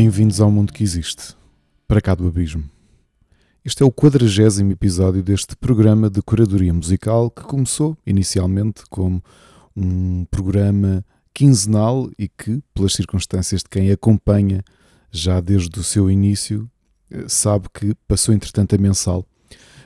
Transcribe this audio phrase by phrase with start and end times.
[0.00, 1.34] Bem-vindos ao mundo que existe,
[1.88, 2.62] para cá do abismo.
[3.64, 9.20] Este é o quadragésimo episódio deste programa de curadoria musical que começou inicialmente como
[9.74, 11.04] um programa
[11.34, 14.62] quinzenal e que, pelas circunstâncias de quem acompanha
[15.10, 16.70] já desde o seu início,
[17.10, 19.26] eh, sabe que passou entretanto a mensal.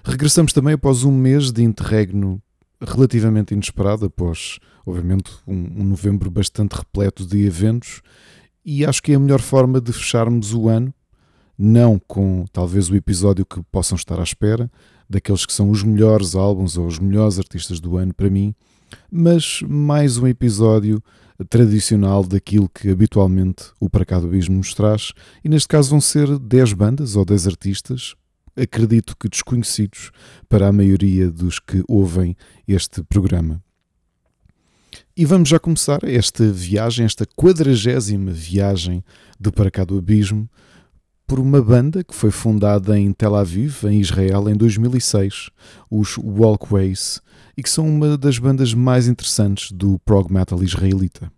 [0.05, 2.39] Regressamos também após um mês de interregno
[2.83, 8.03] relativamente inesperado, após, obviamente, um, um novembro bastante repleto de eventos
[8.65, 10.93] e acho que é a melhor forma de fecharmos o ano,
[11.59, 14.71] não com talvez o episódio que possam estar à espera,
[15.09, 18.55] daqueles que são os melhores álbuns ou os melhores artistas do ano para mim,
[19.11, 21.03] mas mais um episódio
[21.49, 25.13] tradicional daquilo que habitualmente o Para Abismo nos traz,
[25.45, 28.15] e neste caso vão ser 10 bandas ou 10 artistas,
[28.57, 30.11] acredito que desconhecidos
[30.49, 33.63] para a maioria dos que ouvem este programa.
[35.15, 39.05] E vamos já começar esta viagem, esta quadragésima viagem
[39.39, 40.49] do Para Cá do Abismo,
[41.27, 45.51] por uma banda que foi fundada em Tel Aviv, em Israel, em 2006,
[45.91, 47.21] os Walkways,
[47.55, 51.31] e que são uma das bandas mais interessantes do prog metal israelita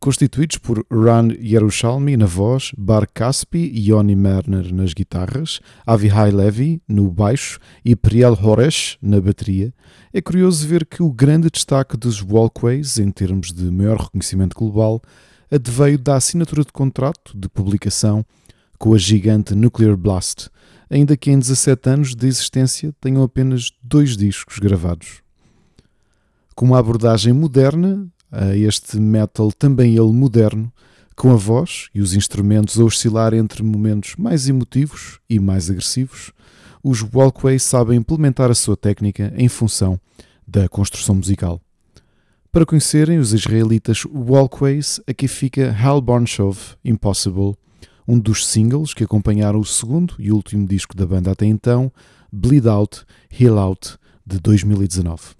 [0.00, 6.82] constituídos por Ran Yerushalmi na voz, Bar Caspi e Yoni Merner nas guitarras, Avihai Levi
[6.88, 9.74] no baixo e Priel Horesh na bateria,
[10.10, 15.02] é curioso ver que o grande destaque dos Walkways, em termos de maior reconhecimento global,
[15.50, 18.24] adveio da assinatura de contrato de publicação
[18.78, 20.48] com a gigante Nuclear Blast,
[20.88, 25.20] ainda que em 17 anos de existência tenham apenas dois discos gravados.
[26.54, 28.08] Com uma abordagem moderna,
[28.56, 30.72] este metal também ele moderno,
[31.16, 36.32] com a voz e os instrumentos a oscilar entre momentos mais emotivos e mais agressivos,
[36.82, 40.00] os Walkways sabem implementar a sua técnica em função
[40.46, 41.60] da construção musical.
[42.50, 47.54] Para conhecerem os israelitas Walkways, aqui fica Hellborn Shove Impossible,
[48.08, 51.92] um dos singles que acompanharam o segundo e último disco da banda até então,
[52.32, 55.39] Bleed Out, Heal Out, de 2019.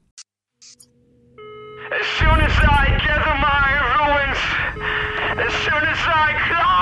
[2.00, 4.40] As soon as I gather my ruins,
[5.36, 6.79] as soon as I climb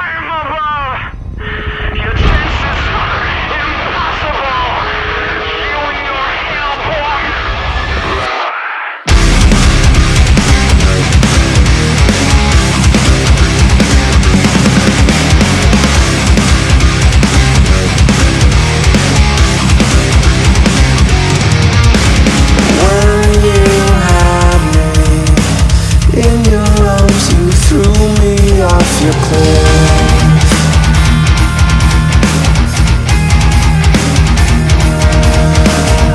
[26.19, 30.49] in your arms, you threw me off your cliff.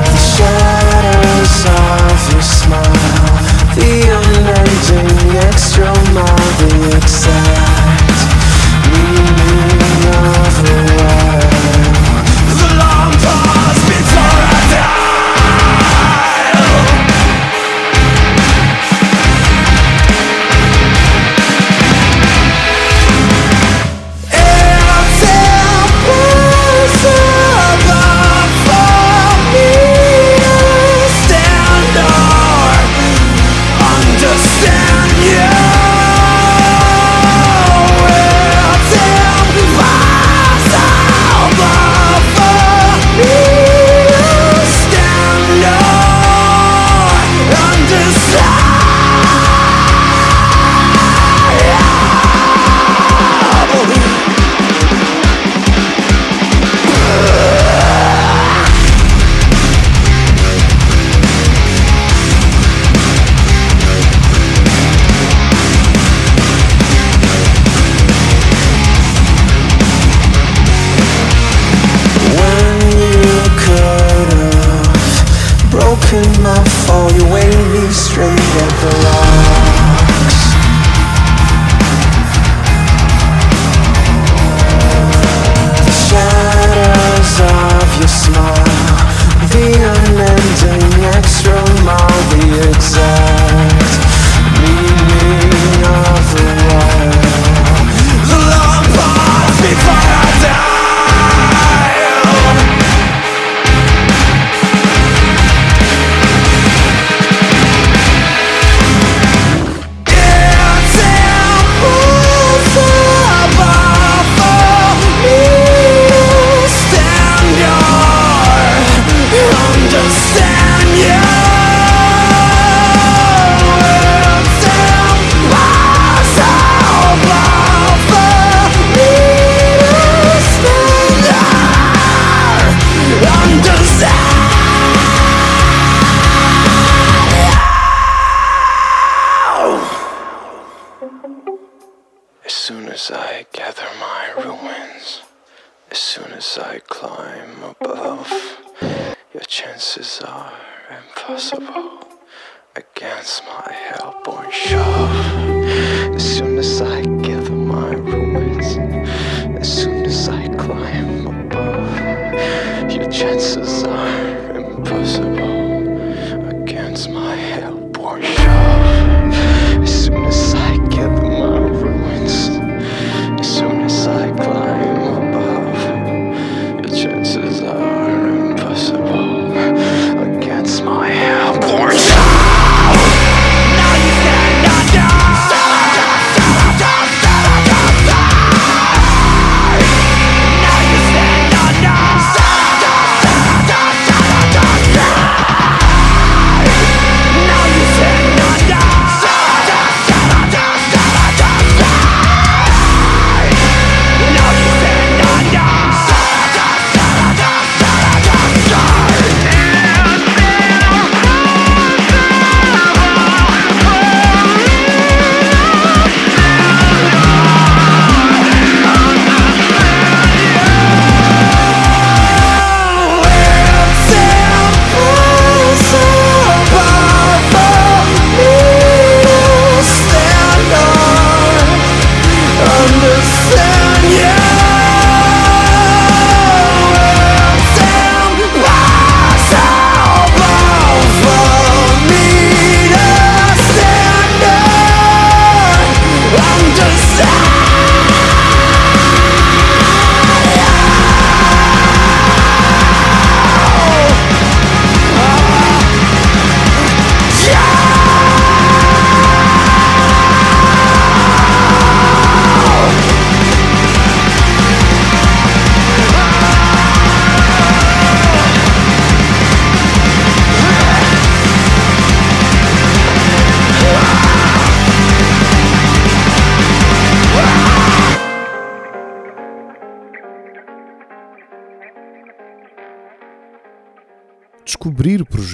[0.04, 3.36] The shadows of your smile,
[3.76, 8.18] the unending extra mile, the exact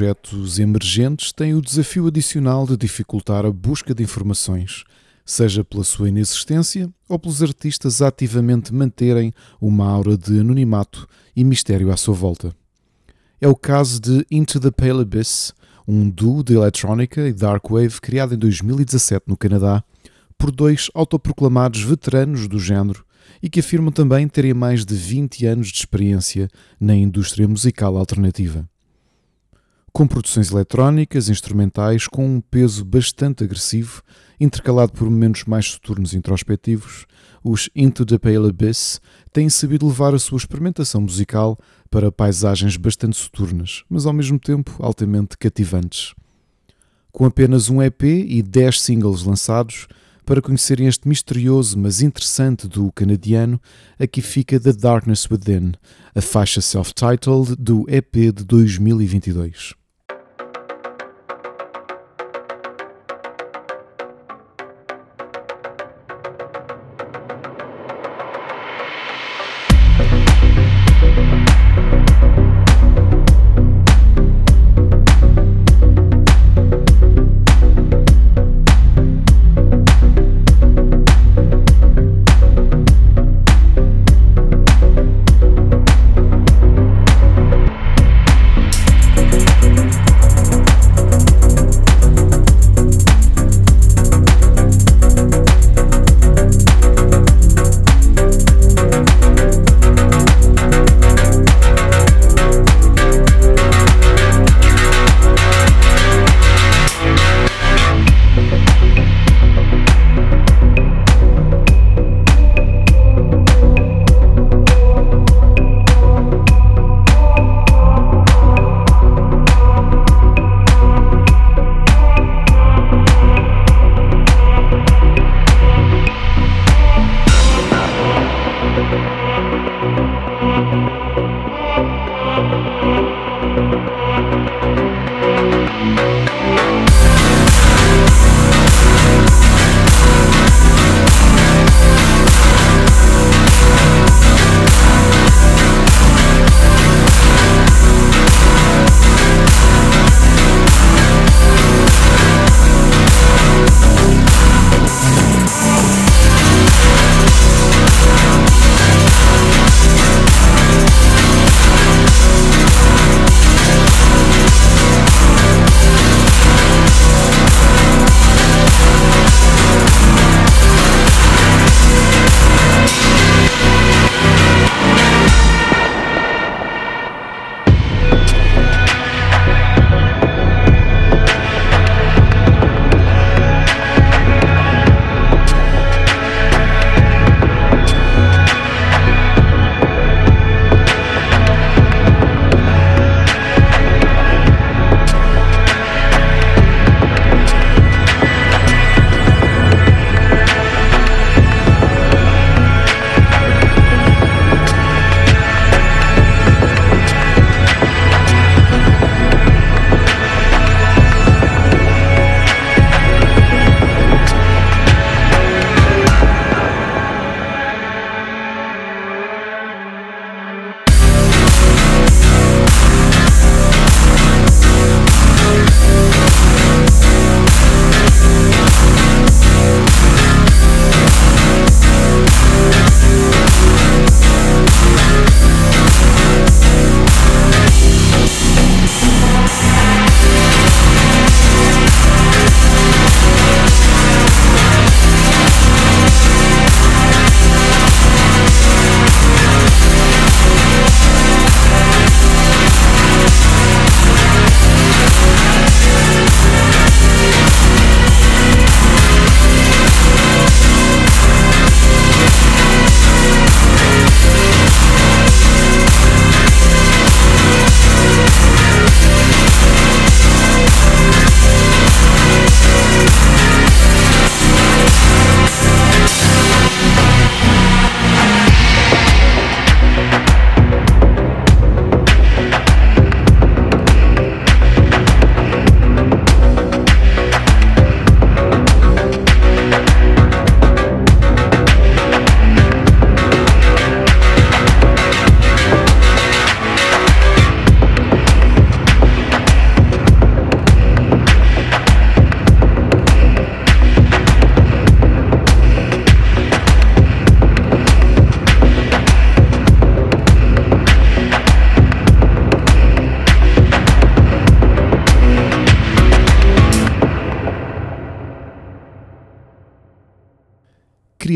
[0.00, 4.82] projetos emergentes tem o desafio adicional de dificultar a busca de informações,
[5.26, 9.30] seja pela sua inexistência ou pelos artistas ativamente manterem
[9.60, 11.06] uma aura de anonimato
[11.36, 12.56] e mistério à sua volta.
[13.42, 15.52] É o caso de Into the Pale Abyss,
[15.86, 19.84] um duo de eletrónica e darkwave criado em 2017 no Canadá
[20.38, 23.04] por dois autoproclamados veteranos do género
[23.42, 26.48] e que afirmam também terem mais de 20 anos de experiência
[26.80, 28.66] na indústria musical alternativa
[29.92, 34.02] com produções eletrónicas, instrumentais, com um peso bastante agressivo,
[34.38, 37.06] intercalado por momentos mais soturnos e introspectivos,
[37.42, 39.00] os Into the Pale Abyss
[39.32, 41.58] têm sabido levar a sua experimentação musical
[41.90, 46.14] para paisagens bastante soturnas, mas ao mesmo tempo altamente cativantes.
[47.10, 49.88] Com apenas um EP e 10 singles lançados,
[50.24, 53.60] para conhecerem este misterioso mas interessante do canadiano,
[53.98, 55.72] aqui fica The Darkness Within,
[56.14, 59.79] a faixa self-titled do EP de 2022.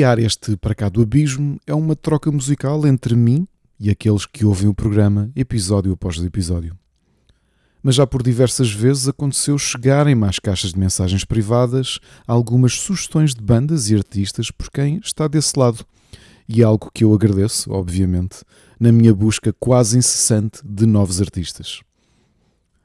[0.04, 3.48] Criar este Para Cá do Abismo é uma troca musical entre mim
[3.80, 6.76] e aqueles que ouvem o programa episódio após episódio.
[7.82, 13.40] Mas já por diversas vezes aconteceu chegarem mais caixas de mensagens privadas algumas sugestões de
[13.40, 15.86] bandas e artistas por quem está desse lado.
[16.46, 18.44] E é algo que eu agradeço, obviamente,
[18.78, 21.80] na minha busca quase incessante de novos artistas.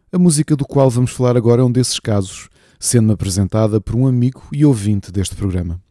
[0.09, 2.47] A música do qual vamos falar agora é um desses casos,
[2.79, 5.81] sendo apresentada por um amigo e ouvinte deste programa.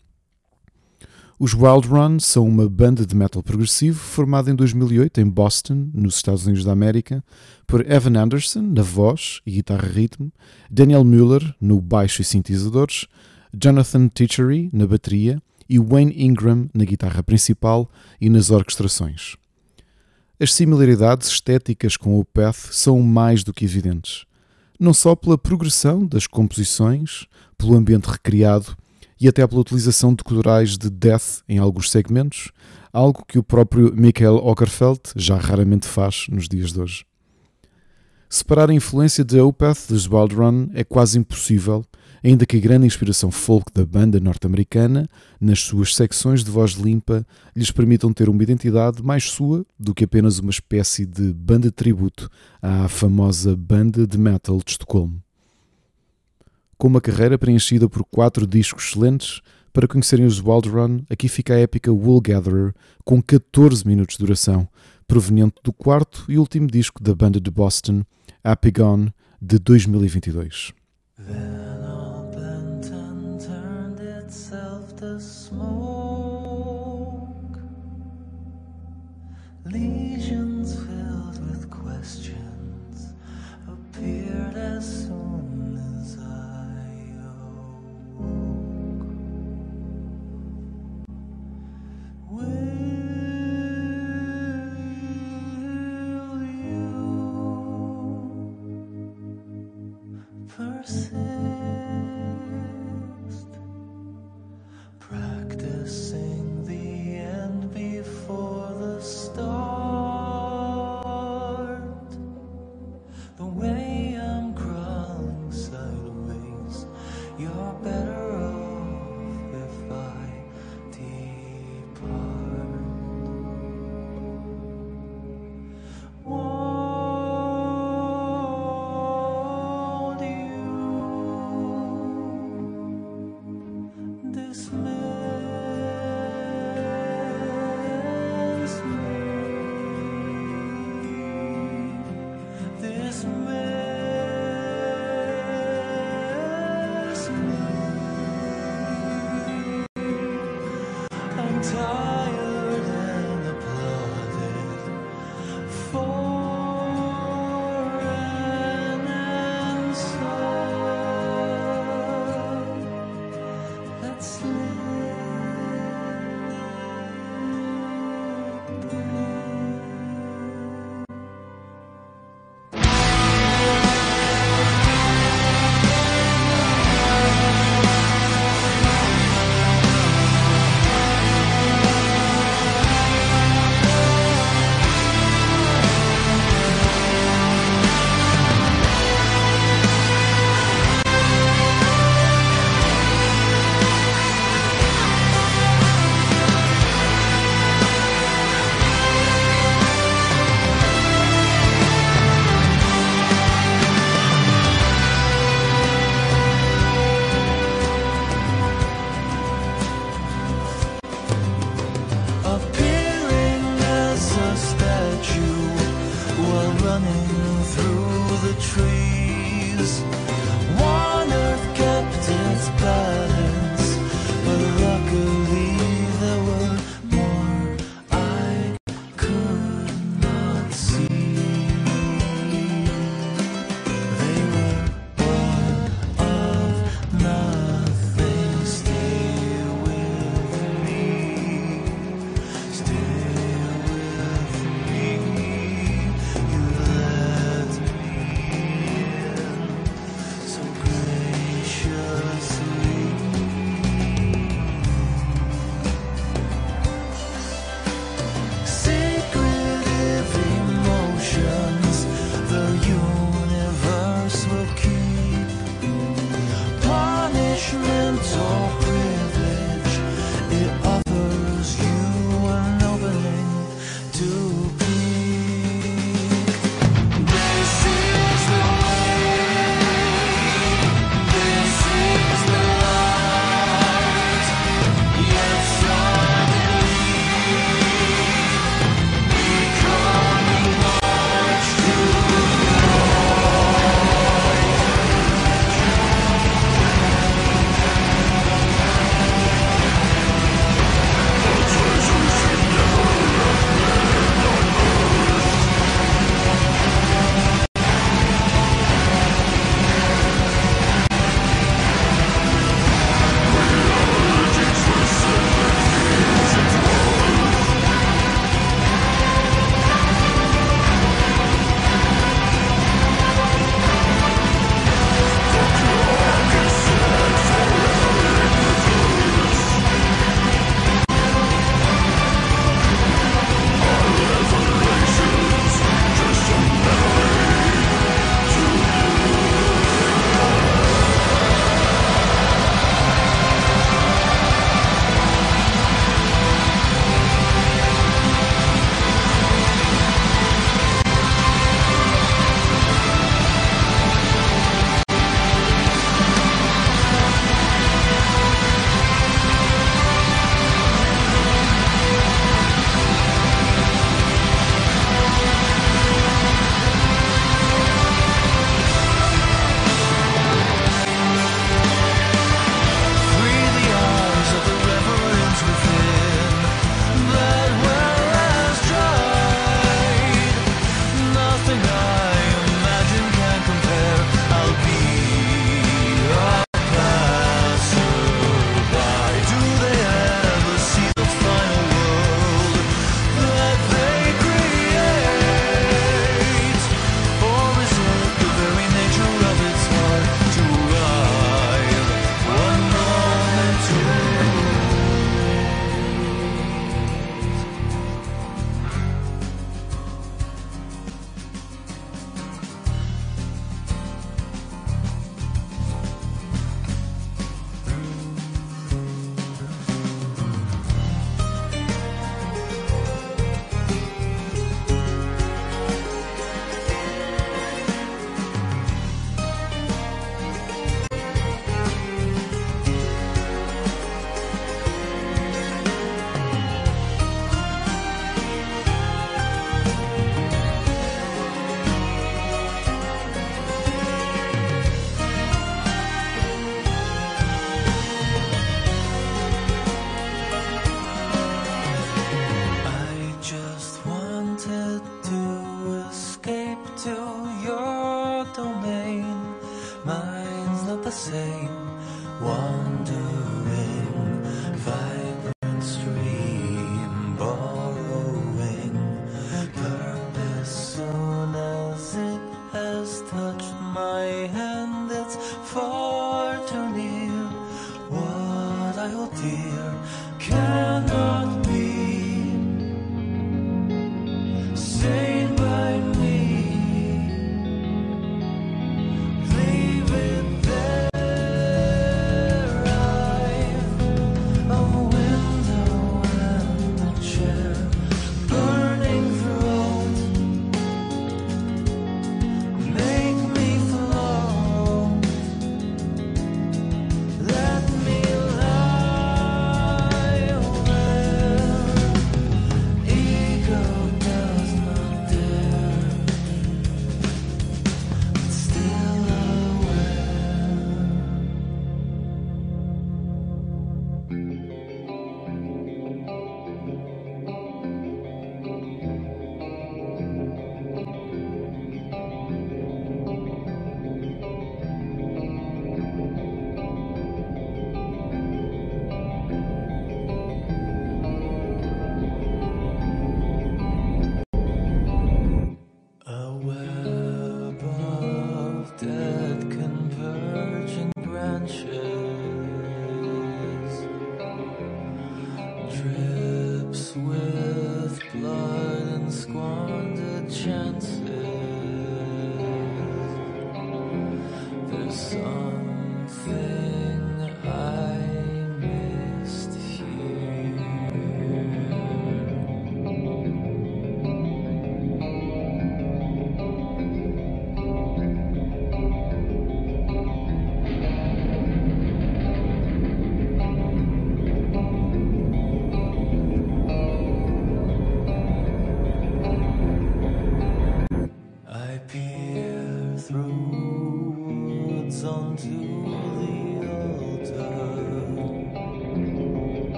[1.41, 6.17] Os Wild Run são uma banda de metal progressivo formada em 2008 em Boston, nos
[6.17, 7.23] Estados Unidos da América,
[7.65, 10.33] por Evan Anderson na voz e guitarra ritmo,
[10.69, 13.07] Daniel Mueller no baixo e sintetizadores,
[13.55, 17.89] Jonathan Titchery na bateria e Wayne Ingram na guitarra principal
[18.21, 19.37] e nas orquestrações.
[20.41, 24.25] As similaridades estéticas com o Path são mais do que evidentes,
[24.77, 27.27] não só pela progressão das composições,
[27.57, 28.77] pelo ambiente recriado
[29.21, 32.51] e até pela utilização de corais de death em alguns segmentos,
[32.93, 37.05] algo que o próprio Michael Ockerfeld já raramente faz nos dias de hoje.
[38.31, 41.83] Separar a influência de Opeth dos Wild Run é quase impossível,
[42.23, 45.09] ainda que a grande inspiração folk da banda norte-americana,
[45.41, 50.05] nas suas secções de voz limpa, lhes permitam ter uma identidade mais sua do que
[50.05, 52.29] apenas uma espécie de banda tributo
[52.61, 55.23] à famosa banda de metal de Estocolmo
[56.79, 59.43] com uma carreira preenchida por quatro discos excelentes.
[59.73, 62.73] Para conhecerem os Wild Run, aqui fica a épica Wool Gatherer,
[63.05, 64.67] com 14 minutos de duração,
[65.07, 68.03] proveniente do quarto e último disco da banda de Boston,
[68.43, 70.73] Happy Gone, de 2022.
[79.71, 80.08] Legions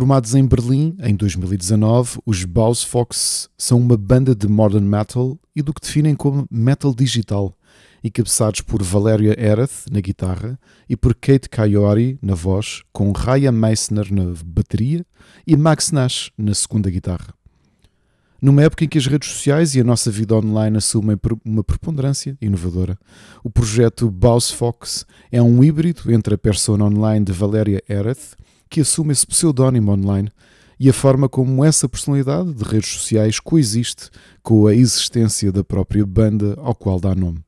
[0.00, 5.60] Formados em Berlim em 2019, os Baus Fox são uma banda de modern metal e
[5.60, 7.54] do que definem como metal digital,
[8.02, 10.58] encabeçados por Valéria Ereth na guitarra
[10.88, 15.04] e por Kate Coyote na voz, com Raya Meissner na bateria
[15.46, 17.34] e Max Nash na segunda guitarra.
[18.40, 22.38] Numa época em que as redes sociais e a nossa vida online assumem uma preponderância
[22.40, 22.98] inovadora,
[23.44, 28.80] o projeto Baus Fox é um híbrido entre a persona online de Valéria Ereth, que
[28.80, 30.30] assume esse pseudónimo online,
[30.78, 34.08] e a forma como essa personalidade de redes sociais coexiste
[34.42, 37.44] com a existência da própria banda ao qual dá nome.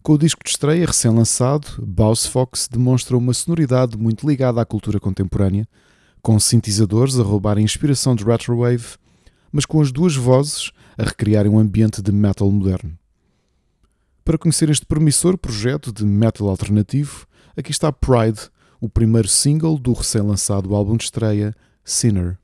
[0.00, 5.00] Com o disco de estreia recém-lançado, Baus Fox demonstra uma sonoridade muito ligada à cultura
[5.00, 5.66] contemporânea,
[6.22, 8.96] com sintetizadores a roubar a inspiração de retrowave,
[9.50, 12.96] mas com as duas vozes a recriarem um ambiente de metal moderno.
[14.24, 18.50] Para conhecer este promissor projeto de metal alternativo, aqui está Pride,
[18.84, 22.36] o primeiro single do recém-lançado álbum de estreia Sinner.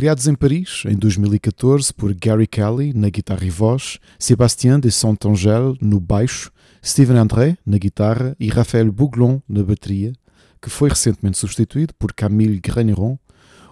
[0.00, 5.76] Criados em Paris em 2014 por Gary Kelly na guitarra e voz, Sébastien de Saint-Angèle
[5.78, 6.50] no baixo,
[6.82, 10.14] Steven André na guitarra e Raphaël Bouglon na bateria,
[10.58, 13.18] que foi recentemente substituído por Camille Graineron,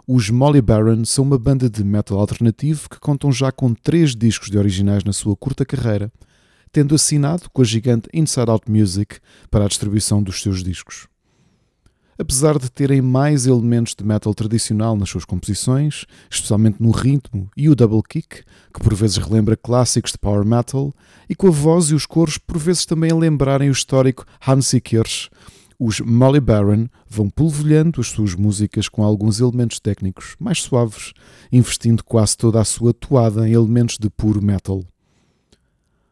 [0.07, 4.51] os Molly Baron são uma banda de metal alternativo que contam já com três discos
[4.51, 6.13] de originais na sua curta carreira,
[6.71, 9.17] tendo assinado com a gigante Inside Out Music
[9.51, 11.09] para a distribuição dos seus discos.
[12.21, 17.69] Apesar de terem mais elementos de metal tradicional nas suas composições, especialmente no ritmo e
[17.69, 18.43] o double kick,
[18.75, 20.93] que por vezes relembra clássicos de power metal,
[21.31, 24.81] e com a voz e os coros por vezes também a lembrarem o histórico Hansi
[24.81, 25.31] Kirsch,
[25.79, 31.13] os Molly Baron vão polvilhando as suas músicas com alguns elementos técnicos mais suaves,
[31.53, 34.83] investindo quase toda a sua toada em elementos de puro metal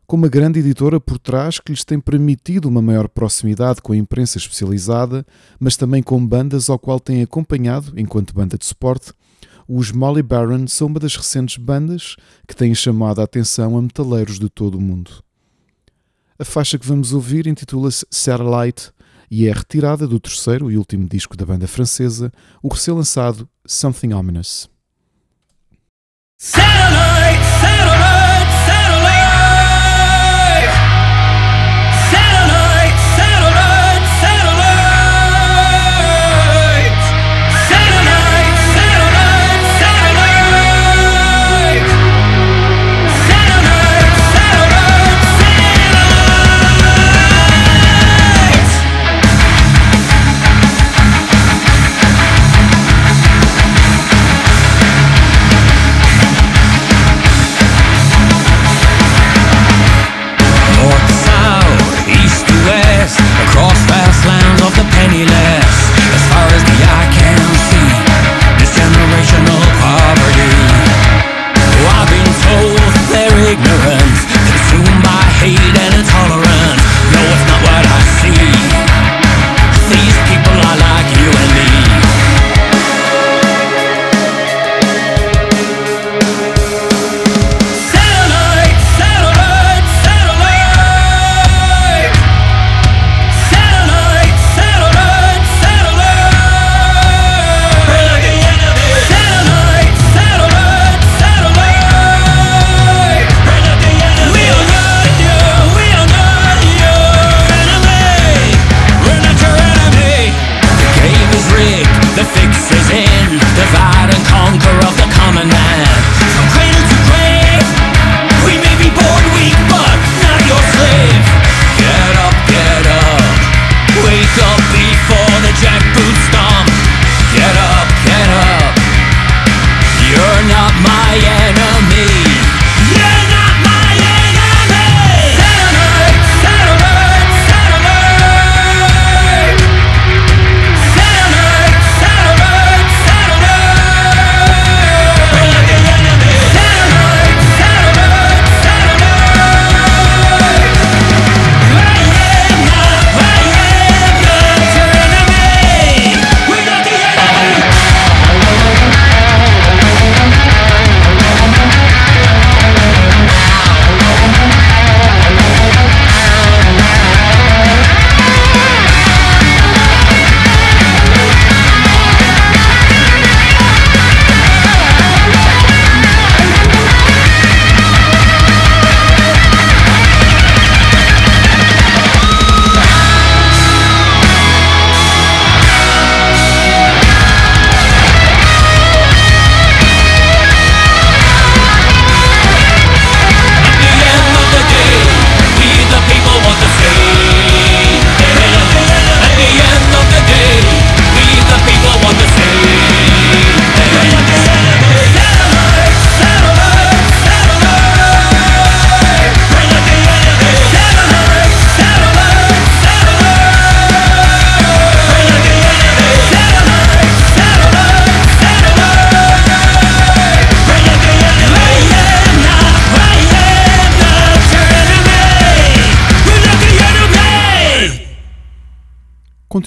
[0.06, 3.96] com uma grande editora por trás que lhes tem permitido uma maior proximidade com a
[3.96, 5.26] imprensa especializada,
[5.58, 9.12] mas também com bandas ao qual têm acompanhado enquanto banda de suporte.
[9.68, 12.14] Os Molly Baron são uma das recentes bandas
[12.46, 15.10] que têm chamado a atenção a metaleiros de todo o mundo.
[16.38, 18.92] A faixa que vamos ouvir intitula-se Satellite
[19.28, 22.32] e é retirada do terceiro e último disco da banda francesa,
[22.62, 24.70] o recém-lançado Something Ominous.
[26.38, 27.45] Satellite.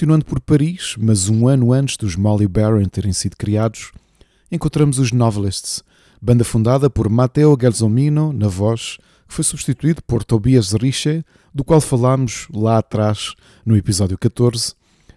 [0.00, 3.92] Continuando por Paris, mas um ano antes dos Molly Baron terem sido criados,
[4.50, 5.84] encontramos os Novelists,
[6.22, 8.96] banda fundada por Matteo Gelsomino na voz,
[9.28, 11.22] que foi substituído por Tobias Riche,
[11.52, 14.72] do qual falámos lá atrás no episódio 14,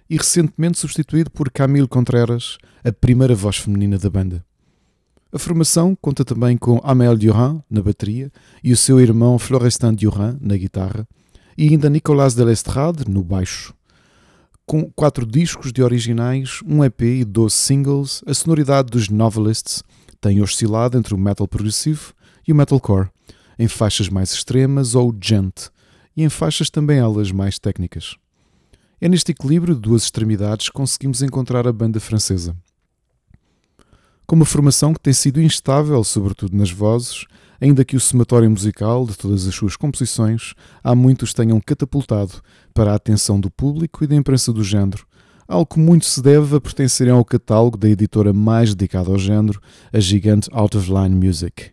[0.09, 4.43] e recentemente substituído por Camille Contreras, a primeira voz feminina da banda.
[5.31, 8.29] A formação conta também com Amel Durand na bateria
[8.61, 11.07] e o seu irmão Florestan Durand na guitarra,
[11.57, 13.73] e ainda Nicolas de Lestrade no baixo.
[14.65, 19.83] Com quatro discos de originais, um EP e 12 singles, a sonoridade dos Novelists
[20.21, 22.13] tem oscilado entre o metal progressivo
[22.47, 23.09] e o metalcore,
[23.59, 25.67] em faixas mais extremas ou gent,
[26.15, 28.15] e em faixas também elas mais técnicas.
[29.01, 32.55] É neste equilíbrio de duas extremidades que conseguimos encontrar a banda francesa.
[34.25, 37.25] Com uma formação que tem sido instável, sobretudo nas vozes,
[37.63, 40.53] ainda que o somatório musical de todas as suas composições
[40.83, 42.33] há muitos tenham catapultado
[42.73, 45.05] para a atenção do público e da imprensa do género,
[45.47, 49.61] algo que muito se deve a pertencerem ao catálogo da editora mais dedicada ao género,
[49.93, 51.71] a gigante Out of Line Music.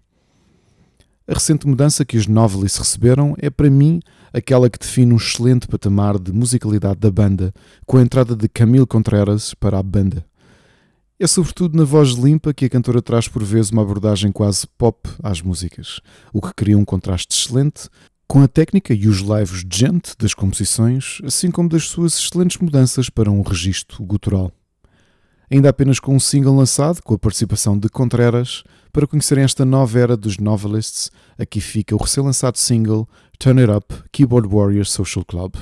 [1.27, 4.01] A recente mudança que os Novelists receberam é, para mim,
[4.33, 7.53] aquela que define um excelente patamar de musicalidade da banda,
[7.85, 10.25] com a entrada de Camille Contreras para a banda.
[11.23, 15.07] É sobretudo na voz limpa que a cantora traz por vezes uma abordagem quase pop
[15.23, 16.01] às músicas,
[16.33, 17.91] o que cria um contraste excelente
[18.27, 23.11] com a técnica e os lives gente das composições, assim como das suas excelentes mudanças
[23.11, 24.51] para um registro gutural.
[25.51, 29.99] Ainda apenas com um single lançado, com a participação de Contreras, para conhecerem esta nova
[29.99, 33.07] era dos novelists, aqui fica o recém-lançado single
[33.39, 35.57] Turn It Up Keyboard Warriors Social Club.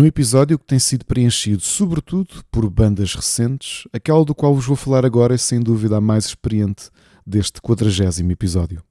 [0.00, 4.74] Num episódio que tem sido preenchido sobretudo por bandas recentes, aquela do qual vos vou
[4.74, 6.88] falar agora é sem dúvida a mais experiente
[7.26, 8.82] deste 40 episódio.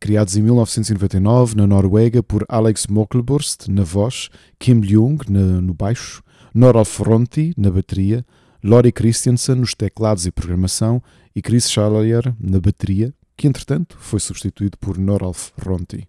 [0.00, 6.22] Criados em 1999 na Noruega por Alex Mokelborst na voz, Kim Ljung no baixo,
[6.54, 8.24] Noralf Fronti na bateria,
[8.64, 11.02] Lori Christiansen nos teclados e programação
[11.36, 16.08] e Chris Schalier na bateria, que entretanto foi substituído por Noralf Ronti.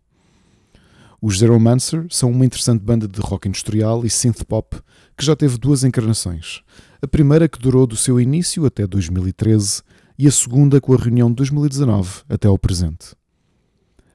[1.21, 4.77] Os Zero Mancer são uma interessante banda de rock industrial e synth pop
[5.17, 6.61] que já teve duas encarnações.
[7.01, 9.81] A primeira que durou do seu início até 2013
[10.17, 13.15] e a segunda com a reunião de 2019 até ao presente.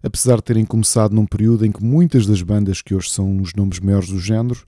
[0.03, 3.53] Apesar de terem começado num período em que muitas das bandas que hoje são os
[3.55, 4.65] nomes maiores do género,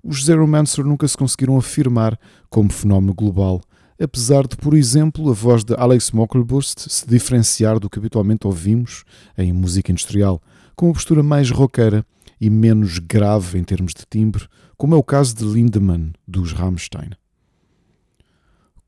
[0.00, 2.16] os Zero Mancer nunca se conseguiram afirmar
[2.48, 3.60] como fenómeno global
[4.02, 9.04] apesar de, por exemplo, a voz de Alex Mockelburst se diferenciar do que habitualmente ouvimos
[9.36, 10.42] em música industrial,
[10.74, 12.04] com uma postura mais roqueira
[12.40, 14.46] e menos grave em termos de timbre,
[14.76, 17.10] como é o caso de Lindemann, dos Rammstein.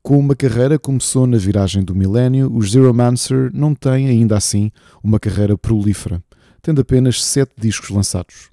[0.01, 4.71] Com uma carreira começou na viragem do milénio, os Zero Mancer não têm, ainda assim,
[5.01, 6.21] uma carreira prolífera,
[6.61, 8.49] tendo apenas sete discos lançados.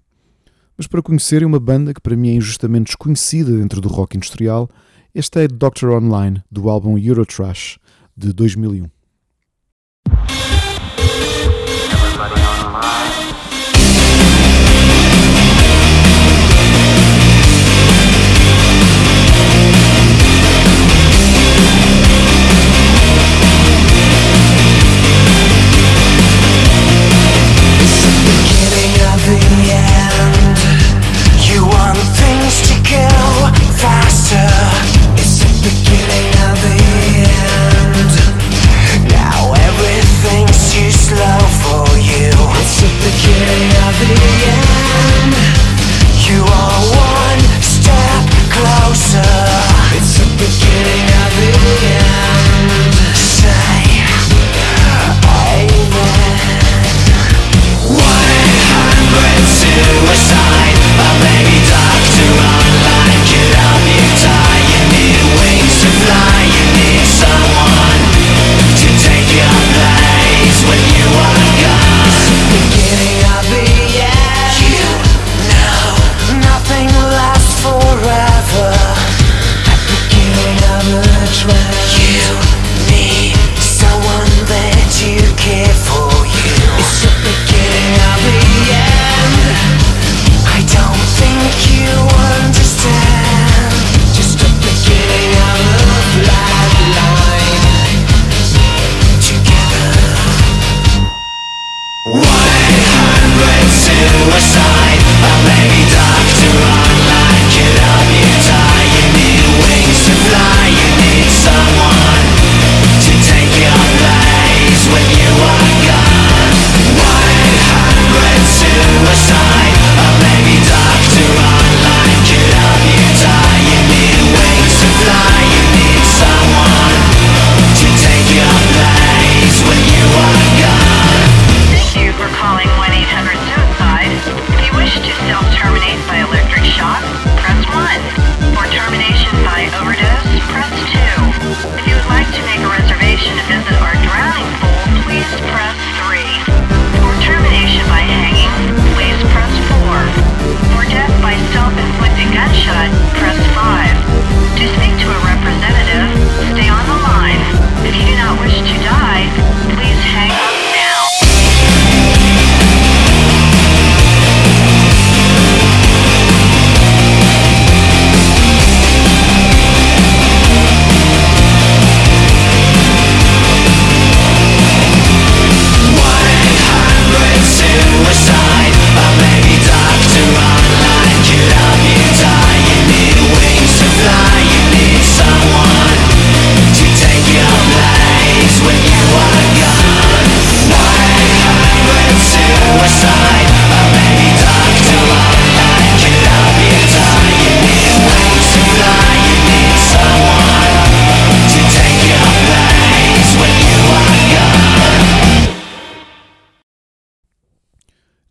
[0.77, 4.71] Mas para conhecerem uma banda que para mim é injustamente desconhecida dentro do rock industrial,
[5.13, 7.79] este é Doctor Online, do álbum Eurotrash,
[8.17, 8.89] de 2001.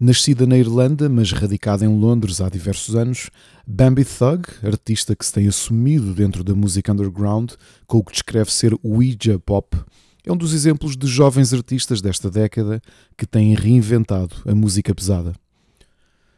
[0.10, 3.30] Nascida na Irlanda, mas radicada em Londres há diversos anos,
[3.68, 7.52] Bambi Thug, artista que se tem assumido dentro da música underground
[7.86, 9.78] com o que descreve ser Ouija Pop,
[10.26, 12.82] é um dos exemplos de jovens artistas desta década
[13.16, 15.36] que têm reinventado a música pesada.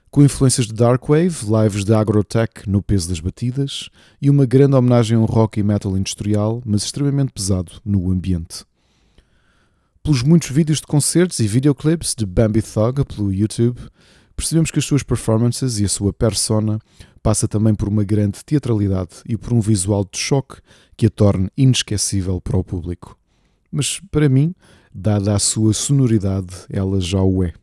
[0.09, 3.89] Com influências de darkwave, lives de agrotech no peso das batidas
[4.21, 8.65] e uma grande homenagem a um rock e metal industrial, mas extremamente pesado no ambiente.
[10.03, 13.79] Pelos muitos vídeos de concertos e videoclips de Bambi Thug pelo YouTube,
[14.35, 16.79] percebemos que as suas performances e a sua persona
[17.21, 20.59] passa também por uma grande teatralidade e por um visual de choque
[20.97, 23.15] que a torne inesquecível para o público.
[23.71, 24.55] Mas para mim,
[24.91, 27.53] dada a sua sonoridade, ela já o é.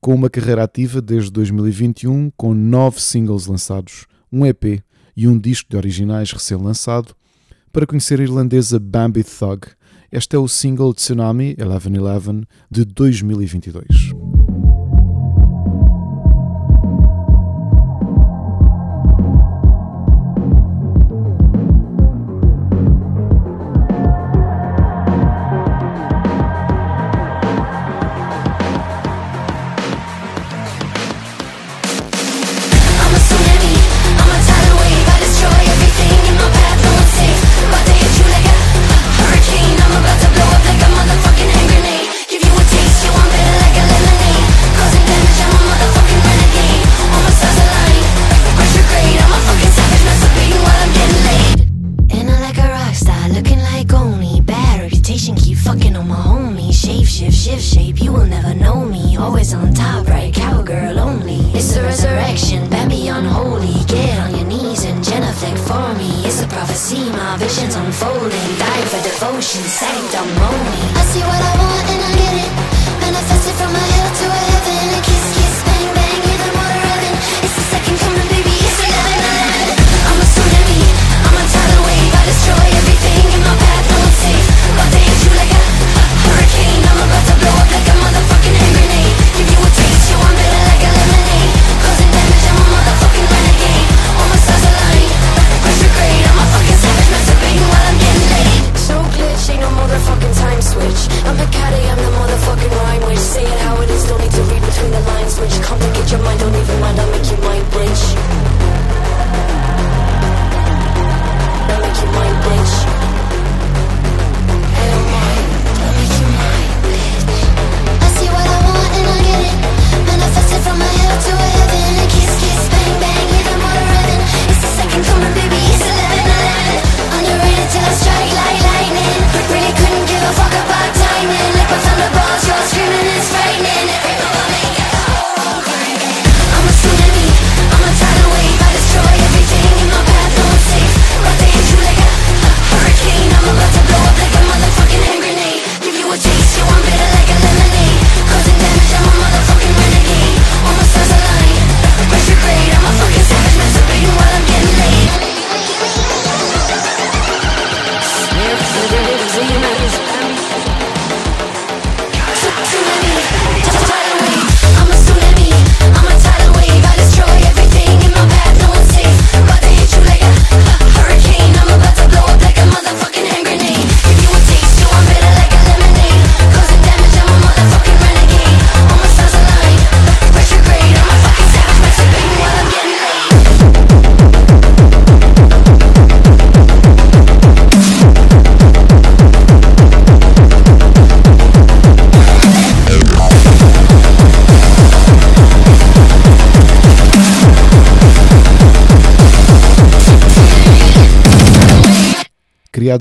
[0.00, 4.82] Com uma carreira ativa desde 2021, com nove singles lançados, um EP
[5.14, 7.14] e um disco de originais recém-lançado,
[7.70, 9.66] para conhecer a irlandesa Bambi Thug,
[10.12, 14.12] este é o single Tsunami 1111 de 2022.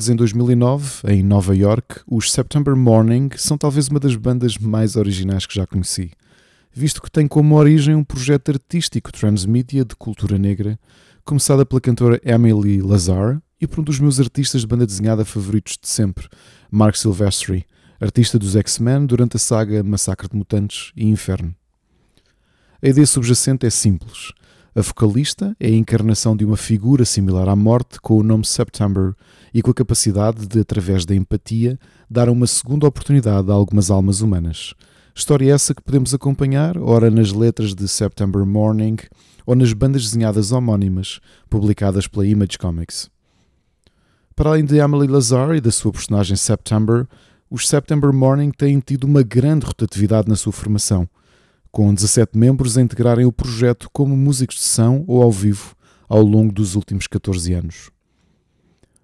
[0.02, 4.96] Criados em 2009 em Nova York, os September Morning são talvez uma das bandas mais
[4.96, 6.10] originais que já conheci,
[6.74, 10.80] visto que tem como origem um projeto artístico transmídia de cultura negra,
[11.24, 15.78] começada pela cantora Emily Lazar e por um dos meus artistas de banda desenhada favoritos
[15.80, 16.28] de sempre,
[16.72, 17.64] Mark Silvestri,
[18.00, 21.54] artista dos X-Men durante a saga Massacre de Mutantes e Inferno.
[22.82, 24.32] A ideia subjacente é simples.
[24.74, 29.14] A vocalista é a encarnação de uma figura similar à morte com o nome September
[29.54, 31.78] e com a capacidade de, através da empatia,
[32.10, 34.74] dar uma segunda oportunidade a algumas almas humanas.
[35.14, 38.96] História essa que podemos acompanhar, ora nas letras de September Morning
[39.46, 41.20] ou nas bandas desenhadas homónimas,
[41.50, 43.10] publicadas pela Image Comics.
[44.34, 47.06] Para além de Emily Lazar e da sua personagem September,
[47.50, 51.10] os September Morning têm tido uma grande rotatividade na sua formação,
[51.72, 55.76] com 17 membros a integrarem o projeto como músicos de sessão ou ao vivo
[56.10, 57.90] ao longo dos últimos 14 anos.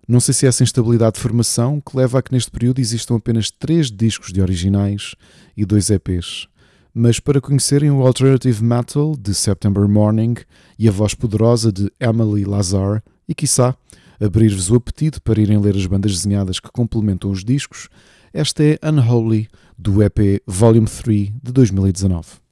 [0.08, 3.16] Não sei se é essa instabilidade de formação que leva a que neste período existam
[3.16, 5.16] apenas 3 discos de originais
[5.56, 6.48] e 2 EPs.
[6.94, 10.36] Mas para conhecerem o Alternative Metal de September Morning
[10.80, 13.76] e a voz poderosa de Emily Lazar, e quiçá
[14.20, 17.88] abrir-vos o apetite para irem ler as bandas desenhadas que complementam os discos,
[18.34, 19.48] Esta é Unholy,
[19.78, 22.47] do EP Volume 3 de 2019.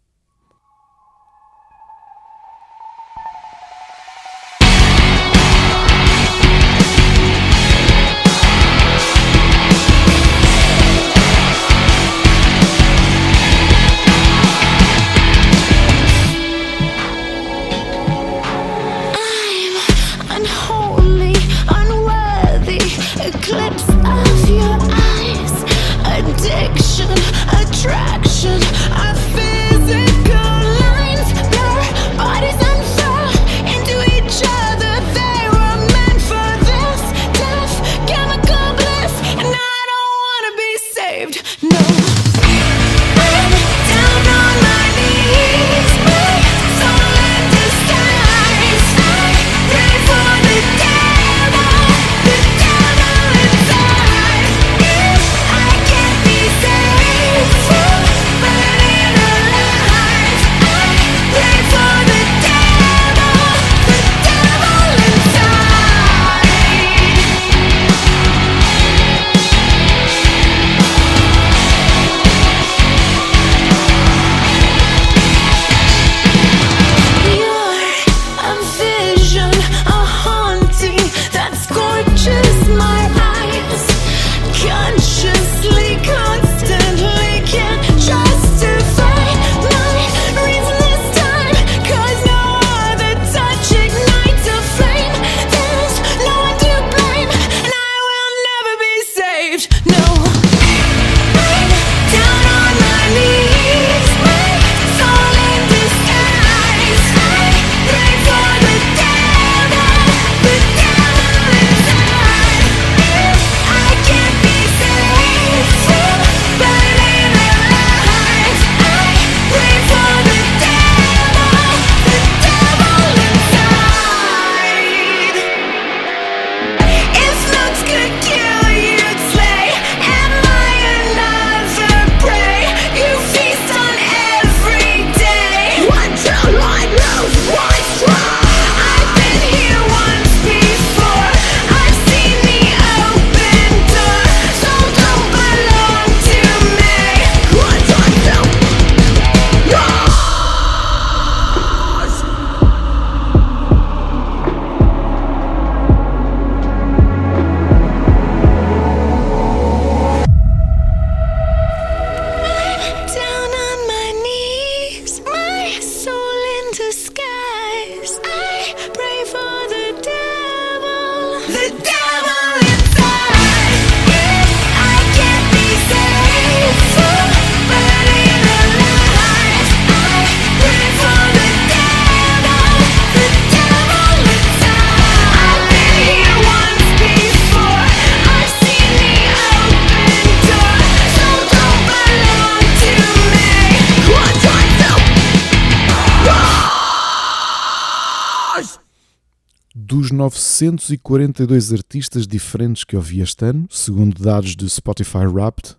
[199.87, 205.75] Dos 942 artistas diferentes que ouvi este ano, segundo dados do Spotify Wrapped,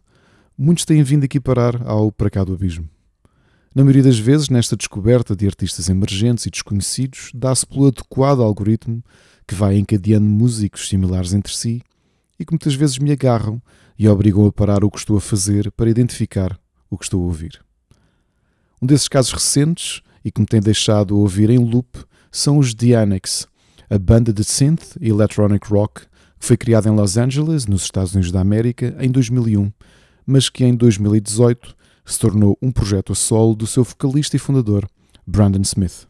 [0.57, 2.89] muitos têm vindo aqui parar ao Para Cá do Abismo.
[3.75, 9.03] Na maioria das vezes, nesta descoberta de artistas emergentes e desconhecidos, dá-se pelo adequado algoritmo
[9.45, 11.83] que vai encadeando músicos similares entre si
[12.39, 13.61] e que muitas vezes me agarram
[13.99, 16.57] e obrigam a parar o que estou a fazer para identificar
[16.89, 17.61] o que estou a ouvir.
[18.81, 21.99] Um desses casos recentes e que me tem deixado ouvir em loop
[22.31, 23.49] são os The Annex,
[23.89, 26.03] a banda de synth e electronic rock
[26.39, 29.73] que foi criada em Los Angeles, nos Estados Unidos da América, em 2001,
[30.27, 31.75] mas que em 2018
[32.05, 34.87] se tornou um projeto a solo do seu vocalista e fundador,
[35.27, 36.07] Brandon Smith.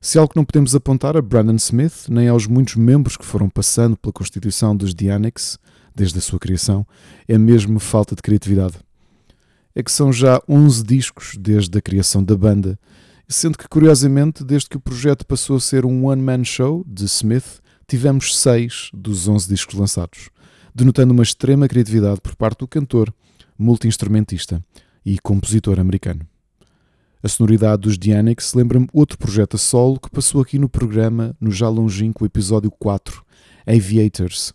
[0.00, 3.48] Se algo que não podemos apontar a Brandon Smith, nem aos muitos membros que foram
[3.48, 5.58] passando pela constituição dos The Annex,
[5.94, 6.86] desde a sua criação,
[7.26, 8.74] é mesmo falta de criatividade.
[9.74, 12.78] É que são já 11 discos desde a criação da banda
[13.28, 17.60] sendo que, curiosamente, desde que o projeto passou a ser um one-man show de Smith,
[17.86, 20.30] tivemos seis dos 11 discos lançados,
[20.74, 23.12] denotando uma extrema criatividade por parte do cantor,
[23.58, 24.62] multi-instrumentista
[25.04, 26.26] e compositor americano.
[27.22, 31.50] A sonoridade dos Dianix lembra-me outro projeto a solo que passou aqui no programa no
[31.50, 33.24] já longínquo episódio 4,
[33.66, 34.52] Aviators,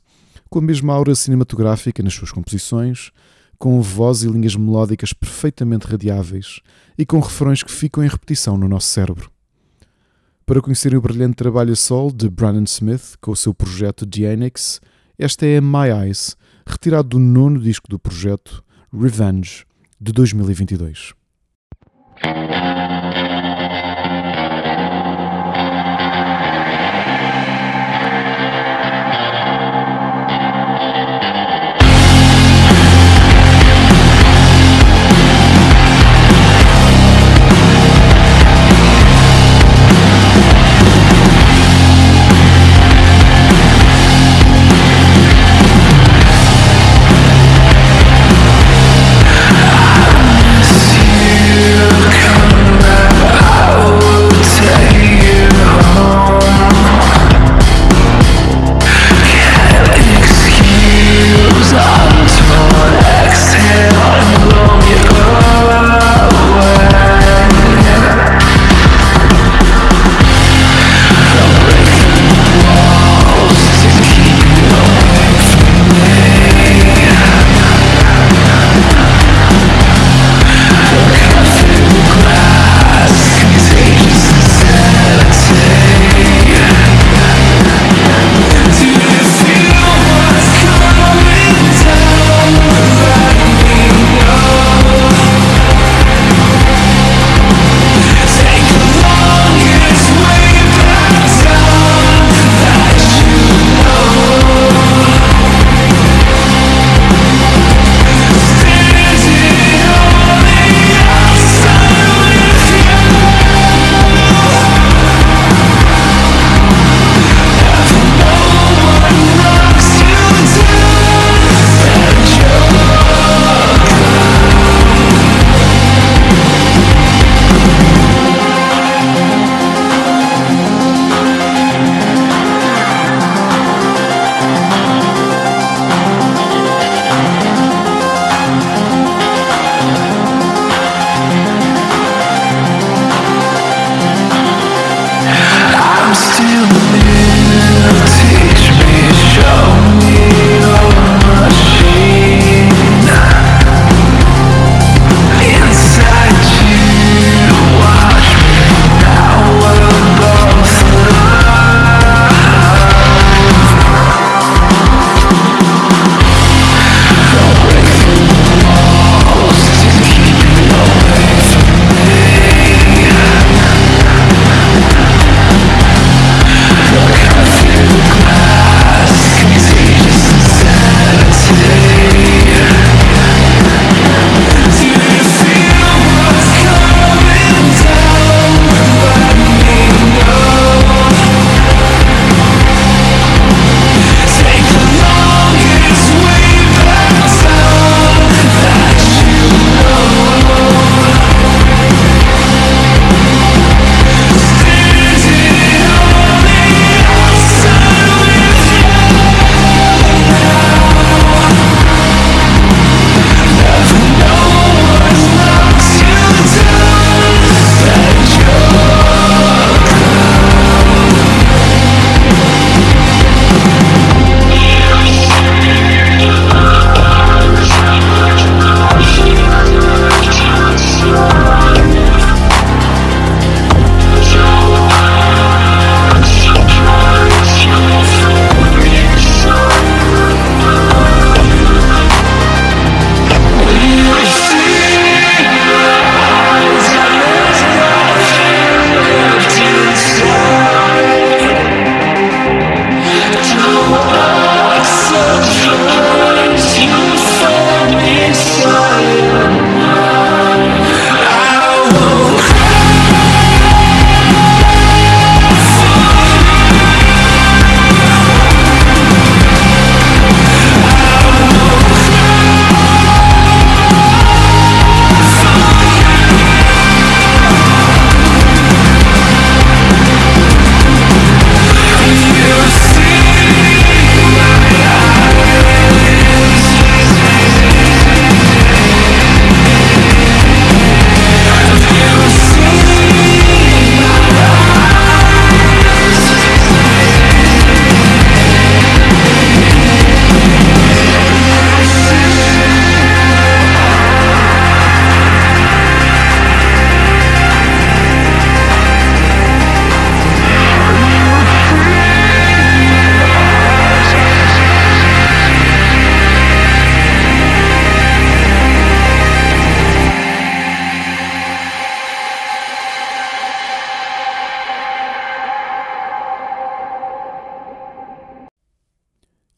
[0.50, 3.12] com a mesma aura cinematográfica nas suas composições,
[3.62, 6.62] com voz e linhas melódicas perfeitamente radiáveis
[6.98, 9.30] e com refrões que ficam em repetição no nosso cérebro.
[10.48, 14.34] Para conhecerem o brilhante trabalho a sol de Brandon Smith com o seu projeto The
[14.34, 14.82] Annex,
[15.16, 16.36] esta é My Eyes,
[16.66, 19.64] retirado do nono disco do projeto Revenge
[20.00, 21.14] de 2022.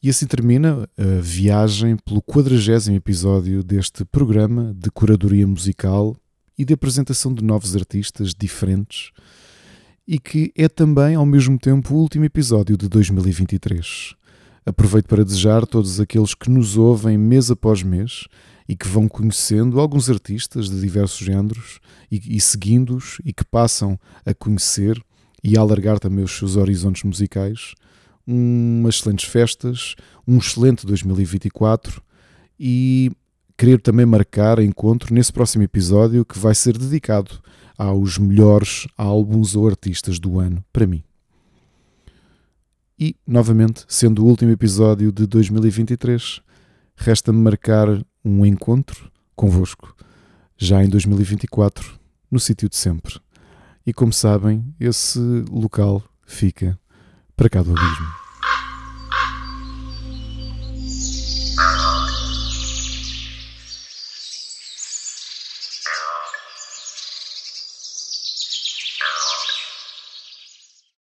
[0.04, 6.14] E assim termina a viagem pelo 40 episódio deste programa de curadoria musical
[6.58, 9.12] e de apresentação de novos artistas diferentes
[10.06, 14.14] e que é também ao mesmo tempo o último episódio de 2023.
[14.66, 18.26] Aproveito para desejar a todos aqueles que nos ouvem mês após mês
[18.68, 21.80] e que vão conhecendo alguns artistas de diversos géneros
[22.12, 25.02] e, e seguindo-os e que passam a conhecer
[25.42, 27.72] e a alargar também os seus horizontes musicais.
[28.26, 29.94] Umas excelentes festas,
[30.26, 32.02] um excelente 2024
[32.58, 33.10] e
[33.56, 37.40] querer também marcar encontro nesse próximo episódio que vai ser dedicado
[37.76, 41.02] aos melhores álbuns ou artistas do ano para mim.
[42.98, 46.40] E, novamente, sendo o último episódio de 2023,
[46.96, 47.88] resta-me marcar
[48.24, 49.94] um encontro convosco
[50.56, 51.98] já em 2024,
[52.30, 53.20] no sítio de sempre.
[53.84, 55.18] E como sabem, esse
[55.50, 56.78] local fica
[57.36, 58.23] para cá do abismo.